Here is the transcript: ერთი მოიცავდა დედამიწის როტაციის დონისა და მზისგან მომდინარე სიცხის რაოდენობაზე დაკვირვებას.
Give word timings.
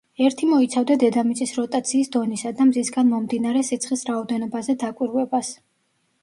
ერთი 0.27 0.47
მოიცავდა 0.51 0.95
დედამიწის 1.03 1.51
როტაციის 1.57 2.09
დონისა 2.15 2.53
და 2.61 2.67
მზისგან 2.71 3.11
მომდინარე 3.13 3.63
სიცხის 3.69 4.07
რაოდენობაზე 4.11 4.77
დაკვირვებას. 4.87 5.55